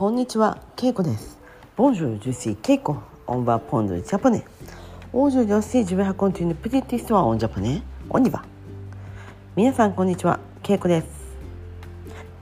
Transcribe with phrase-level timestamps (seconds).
[0.00, 1.38] こんにちは、ケイコです。
[1.76, 2.96] Bonjour, je suis Keiko.
[3.26, 4.42] On va prendre le japonais.
[5.12, 7.82] Aujourd'hui aussi, je vais raconter une petite histoire en japonais.
[8.08, 8.42] On y va.
[9.56, 11.06] 皆さん、こんにちは、ケイコです。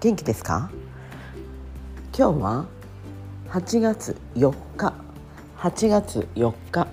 [0.00, 0.70] 元気ですか
[2.16, 2.66] 今日は
[3.50, 4.94] 8月4日。
[5.56, 6.86] 8月4日。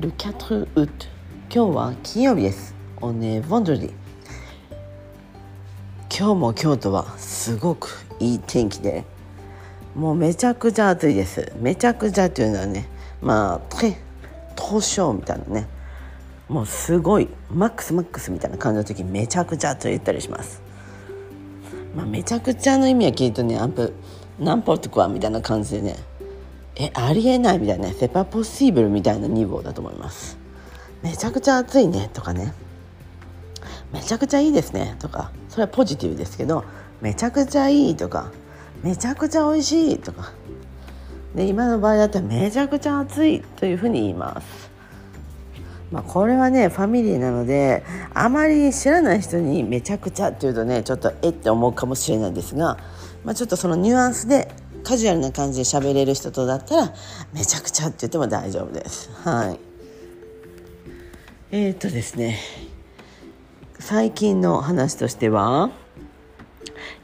[0.00, 0.88] Le 4 août。
[1.54, 2.74] 今日は金曜日です。
[3.02, 3.92] On est vendredi.
[6.08, 9.04] 今日も京都はすごくいい天気で
[9.94, 11.52] もうめちゃくちゃ暑いです。
[11.60, 12.86] めちゃくちゃっていうのはね
[13.20, 13.76] まあ
[14.56, 15.66] 東証みたいなね。
[16.48, 20.62] もうすごいマックスマックスみたいな感じの時めちゃくちゃと言ったりします。
[21.94, 23.92] まあめちゃくちゃの意味は聞いとねアンプ
[24.38, 25.96] 何ポとかみたいな感じでね
[26.76, 30.38] えありえないみたいなセパポッシブルみたいな2号だと思います。
[31.02, 32.54] めちゃくちゃ暑いねとかね。
[33.92, 35.32] めちゃくちゃいいですねとか。
[35.48, 36.64] それはポジティブですけど
[37.00, 38.30] めちゃくちゃいいとか。
[38.82, 40.32] めちゃくちゃ美味しいとか
[41.34, 44.68] で今の場合だったらめちゃくちゃ暑いというふうに言います。
[45.90, 52.76] まあ、これはねファミリーなのであまり知らない人にめちゃくちゃっていうとねちょっとえって思うかもしれないですが、
[53.24, 54.48] まあ、ちょっとそのニュアンスで
[54.84, 56.92] カジュアルな感じで喋れる人とだったら
[57.32, 59.10] めちゃくちゃって言っても大丈夫です。
[59.24, 59.58] はい
[61.50, 62.38] えー、っとですね
[63.78, 65.70] 最近の話としては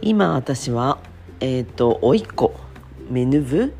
[0.02, 0.98] 今私は
[1.40, 2.54] えっ、と甥っ子
[3.10, 3.74] メヌブ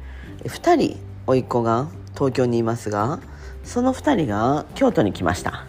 [0.45, 3.21] ？2人甥っ子が東京にいますが
[3.65, 5.67] その2人が京都に来ました。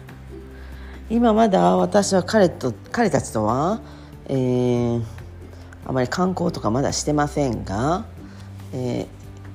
[1.08, 3.80] 今まだ私は彼と彼たちとは、
[4.26, 5.02] えー、
[5.86, 8.04] あまり観光とかまだしてませんが、
[8.72, 9.06] え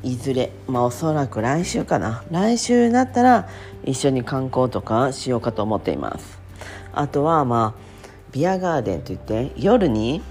[0.04, 2.24] ー、いずれまあおそらく来週かな。
[2.32, 3.50] 来週になったら
[3.84, 6.40] 一緒に観光とかしようかと思っています。
[6.94, 7.82] あとはまあ
[8.32, 10.22] ビアガーデンといって夜に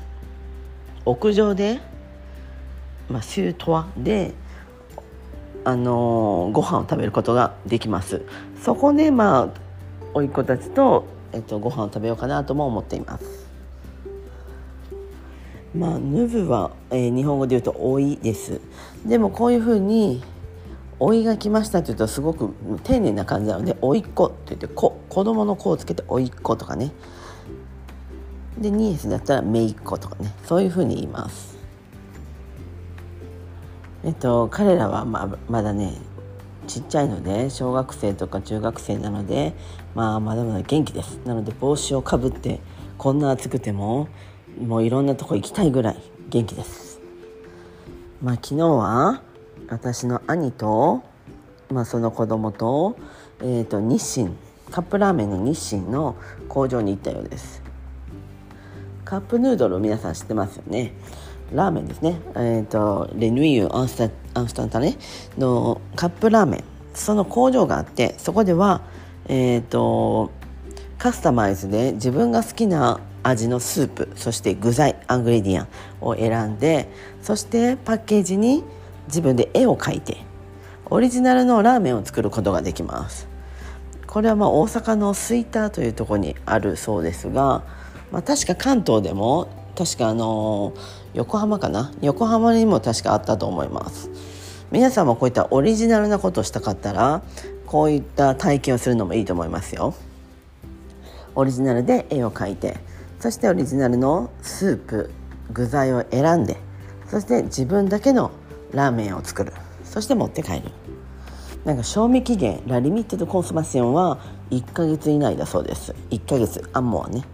[1.04, 1.80] 屋上で、
[3.10, 4.32] まあ、シュートワで、
[5.64, 8.22] あのーご飯を食べることができます。
[8.62, 9.60] そこでまあ
[10.14, 13.46] 甥っ子たちと、えっと、ご飯を食べようかなとも思っています。
[15.74, 18.60] まあヌブは、えー日本語で言うと「老い」です。
[19.04, 20.22] でもこういうふうに
[21.00, 22.54] 「老いが来ました」って言うとすごく
[22.84, 26.92] 丁寧な感じなので「老いっ子」って言って子子供の子をつけて「老いっ子」とかね。
[28.58, 30.32] でニエスだったら「めいっ子」とかね。
[30.44, 31.59] そういうふうに言います。
[34.02, 35.94] えっと彼らはままだね
[36.66, 39.54] ちっちゃいので小学生とか中学生なので
[39.94, 41.18] まあまだまだ元気です。
[41.24, 42.60] なので帽子をかぶって
[42.96, 44.08] こんな暑くても
[44.58, 45.96] もういろんなとこ行きたいぐらい
[46.28, 47.00] 元気です。
[48.22, 49.22] まあ昨日は
[49.68, 51.02] 私の兄と、
[51.70, 52.96] まあ、その子供と,、
[53.40, 54.30] えー、と日清
[54.70, 56.16] カップラーメンの日清の
[56.48, 57.62] 工場に行ったようです。
[59.04, 60.92] カップヌードル皆さん知ってますよね。
[61.52, 62.20] ラーメンですね。
[62.36, 63.96] えっ、とレヌイユアンス
[64.34, 64.96] タアンスタンタネ？
[65.38, 66.64] のカップラーメン。
[66.94, 68.82] その工場があってそこでは
[69.28, 70.30] えっ、と
[70.98, 75.68] カスタマイズで自分が好きな味のスープそして具材アングレディアン
[76.00, 76.88] を選んで
[77.22, 78.64] そしてパッケージに
[79.06, 80.18] 自分で絵を描いて
[80.86, 83.28] オリジナルのラーメンを作ることができます。
[84.06, 87.62] これはまあ大阪の吹田というところにあるそうですが、
[88.10, 90.74] まあ、確か関東でも確かあの
[91.14, 91.92] 横浜かな？
[92.02, 94.10] 横浜にも確かあったと思います。
[94.70, 97.22] 皆さんもこういったオリジナルなことをしたかったら
[97.66, 99.94] こういった体験をするのもいいと思いますよ。
[101.34, 102.78] オリジナルで絵を描いて
[103.18, 105.10] そしてオリジナルのスープ
[105.52, 106.56] 具材を選んで
[107.08, 108.30] そして自分だけの
[108.72, 109.52] ラーメンを作る。
[109.84, 110.70] そして持って帰る。
[111.64, 114.18] なんか賞味期限ラリミットドコンソマションは
[114.50, 115.94] 1ヶ月以内だそうです。
[116.10, 117.24] 1ヶ月アンモはね。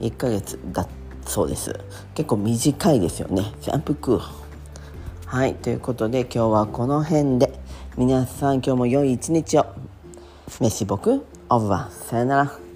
[0.00, 0.88] 1ヶ月だ
[1.28, 1.78] そうです。
[2.14, 3.52] 結構短いですよね。
[3.60, 4.20] シャンプークー。
[5.26, 5.54] はい。
[5.54, 7.52] ということで今日はこの辺で。
[7.96, 9.66] 皆さん今日も良い一日を。
[10.60, 12.67] メシボクオブワさよなら。